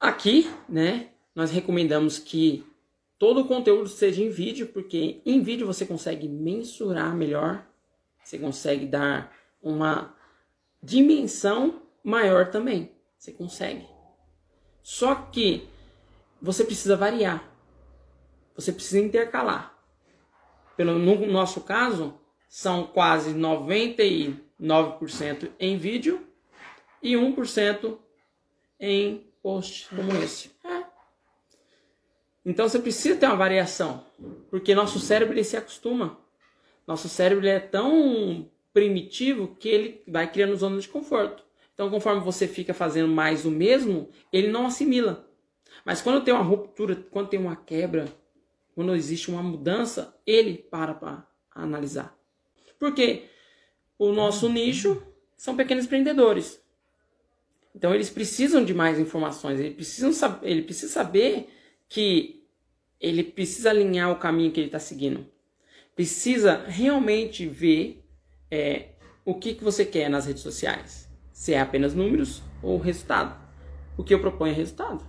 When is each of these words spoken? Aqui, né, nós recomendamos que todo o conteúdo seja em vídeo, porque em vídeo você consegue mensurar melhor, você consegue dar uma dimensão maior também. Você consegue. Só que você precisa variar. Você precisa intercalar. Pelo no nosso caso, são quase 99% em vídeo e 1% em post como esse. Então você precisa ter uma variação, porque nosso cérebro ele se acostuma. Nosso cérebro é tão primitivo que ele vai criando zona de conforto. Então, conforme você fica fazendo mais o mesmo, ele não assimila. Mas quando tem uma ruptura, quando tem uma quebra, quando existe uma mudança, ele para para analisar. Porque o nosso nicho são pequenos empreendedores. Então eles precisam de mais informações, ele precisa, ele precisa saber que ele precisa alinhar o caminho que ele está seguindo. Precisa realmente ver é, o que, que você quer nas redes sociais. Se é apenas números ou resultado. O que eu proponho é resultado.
Aqui, 0.00 0.48
né, 0.68 1.08
nós 1.34 1.50
recomendamos 1.50 2.18
que 2.18 2.64
todo 3.18 3.40
o 3.40 3.48
conteúdo 3.48 3.88
seja 3.88 4.22
em 4.22 4.30
vídeo, 4.30 4.68
porque 4.68 5.20
em 5.26 5.42
vídeo 5.42 5.66
você 5.66 5.84
consegue 5.84 6.28
mensurar 6.28 7.16
melhor, 7.16 7.66
você 8.22 8.38
consegue 8.38 8.86
dar 8.86 9.36
uma 9.62 10.14
dimensão 10.82 11.82
maior 12.04 12.50
também. 12.50 12.90
Você 13.18 13.32
consegue. 13.32 13.86
Só 14.82 15.14
que 15.14 15.68
você 16.40 16.64
precisa 16.64 16.96
variar. 16.96 17.46
Você 18.54 18.72
precisa 18.72 19.00
intercalar. 19.00 19.76
Pelo 20.76 20.98
no 20.98 21.26
nosso 21.26 21.62
caso, 21.62 22.14
são 22.48 22.86
quase 22.86 23.34
99% 23.34 25.50
em 25.58 25.76
vídeo 25.76 26.24
e 27.02 27.14
1% 27.14 27.98
em 28.80 29.27
post 29.48 29.88
como 29.88 30.14
esse. 30.22 30.50
Então 32.44 32.68
você 32.68 32.78
precisa 32.78 33.18
ter 33.18 33.24
uma 33.24 33.34
variação, 33.34 34.04
porque 34.50 34.74
nosso 34.74 35.00
cérebro 35.00 35.32
ele 35.32 35.42
se 35.42 35.56
acostuma. 35.56 36.18
Nosso 36.86 37.08
cérebro 37.08 37.46
é 37.46 37.58
tão 37.58 38.50
primitivo 38.74 39.56
que 39.58 39.70
ele 39.70 40.02
vai 40.06 40.30
criando 40.30 40.54
zona 40.54 40.78
de 40.78 40.86
conforto. 40.86 41.42
Então, 41.72 41.88
conforme 41.88 42.20
você 42.20 42.46
fica 42.46 42.74
fazendo 42.74 43.08
mais 43.08 43.46
o 43.46 43.50
mesmo, 43.50 44.10
ele 44.30 44.48
não 44.48 44.66
assimila. 44.66 45.26
Mas 45.82 46.02
quando 46.02 46.22
tem 46.22 46.34
uma 46.34 46.42
ruptura, 46.42 46.96
quando 47.10 47.28
tem 47.28 47.40
uma 47.40 47.56
quebra, 47.56 48.06
quando 48.74 48.94
existe 48.94 49.30
uma 49.30 49.42
mudança, 49.42 50.14
ele 50.26 50.58
para 50.58 50.92
para 50.92 51.26
analisar. 51.54 52.14
Porque 52.78 53.24
o 53.98 54.12
nosso 54.12 54.46
nicho 54.48 55.02
são 55.36 55.56
pequenos 55.56 55.86
empreendedores. 55.86 56.60
Então 57.74 57.94
eles 57.94 58.10
precisam 58.10 58.64
de 58.64 58.74
mais 58.74 58.98
informações, 58.98 59.60
ele 59.60 59.74
precisa, 59.74 60.38
ele 60.42 60.62
precisa 60.62 60.92
saber 60.92 61.48
que 61.88 62.44
ele 63.00 63.22
precisa 63.22 63.70
alinhar 63.70 64.10
o 64.10 64.18
caminho 64.18 64.50
que 64.50 64.60
ele 64.60 64.66
está 64.66 64.78
seguindo. 64.78 65.26
Precisa 65.94 66.64
realmente 66.66 67.46
ver 67.46 68.04
é, 68.50 68.90
o 69.24 69.34
que, 69.34 69.54
que 69.54 69.64
você 69.64 69.84
quer 69.84 70.08
nas 70.08 70.26
redes 70.26 70.42
sociais. 70.42 71.08
Se 71.32 71.54
é 71.54 71.60
apenas 71.60 71.94
números 71.94 72.42
ou 72.62 72.78
resultado. 72.78 73.38
O 73.96 74.02
que 74.02 74.12
eu 74.12 74.20
proponho 74.20 74.52
é 74.52 74.56
resultado. 74.56 75.04